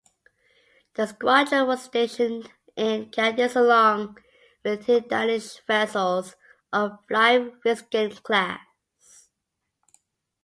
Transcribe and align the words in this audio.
The 0.95 1.05
squadron 1.05 1.67
was 1.67 1.83
stationed 1.83 2.51
in 2.75 3.11
Cadiz 3.11 3.55
along 3.55 4.17
with 4.65 4.87
two 4.87 5.01
Danish 5.01 5.59
vessels 5.67 6.35
of 6.73 7.05
Flyvefisken 7.07 8.23
class. 8.23 8.57